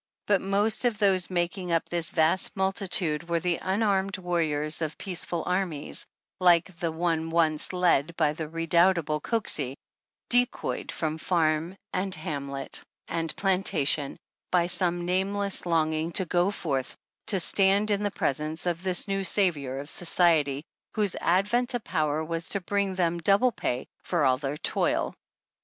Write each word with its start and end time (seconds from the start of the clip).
But 0.25 0.41
most 0.41 0.83
of 0.85 0.97
those 0.97 1.29
making 1.29 1.71
up 1.71 1.87
this 1.87 2.09
vast 2.09 2.57
multitude 2.57 3.29
were 3.29 3.39
the 3.39 3.59
unarmed 3.61 4.17
warriors 4.17 4.81
of 4.81 4.97
peaceful 4.97 5.43
armies" 5.45 6.07
like 6.49 6.75
the 6.79 6.91
one 6.91 7.29
once 7.29 7.71
led 7.71 8.17
by 8.17 8.33
the 8.33 8.47
re 8.49 8.65
doubtable 8.65 9.21
Coxey, 9.21 9.75
decoyed 10.27 10.91
from 10.91 11.19
farm 11.19 11.77
and 11.93 12.15
hamlet 12.15 12.81
and 13.07 13.29
19 13.31 13.35
20 13.35 13.35
plantation 13.35 14.17
by 14.49 14.65
some 14.65 15.05
nameless 15.05 15.67
longing 15.67 16.11
to 16.13 16.25
go 16.25 16.49
forth 16.49 16.97
to 17.27 17.39
stand 17.39 17.91
in 17.91 18.01
the 18.01 18.09
presence 18.09 18.65
of 18.65 18.81
this 18.81 19.07
new 19.07 19.23
Savior 19.23 19.77
of 19.77 19.87
Society, 19.87 20.63
whose 20.95 21.15
advent 21.21 21.69
to 21.69 21.79
power 21.79 22.25
was 22.25 22.49
to 22.49 22.61
bring 22.61 22.95
them 22.95 23.19
double 23.19 23.51
pay 23.51 23.85
for 24.03 24.25
all 24.25 24.39
their 24.39 24.57
toil. 24.57 25.13